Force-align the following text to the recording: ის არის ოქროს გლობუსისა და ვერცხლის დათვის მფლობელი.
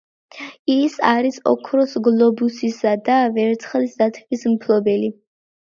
ის 0.75 0.95
არის 1.09 1.37
ოქროს 1.51 1.93
გლობუსისა 2.09 2.95
და 3.13 3.21
ვერცხლის 3.39 3.97
დათვის 4.03 4.51
მფლობელი. 4.59 5.15